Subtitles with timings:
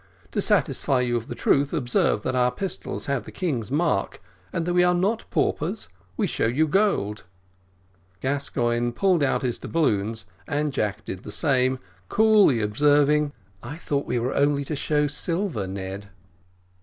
[0.31, 4.19] To satisfy you of the truth, observe that our pistols have the king's mark,
[4.51, 7.23] and that we are not paupers, we show you gold."
[8.19, 11.77] Gascoigne pulled out his doubloons and Jack did the same,
[12.09, 16.09] coolly observing: "I thought we were only to show silver, Ned!"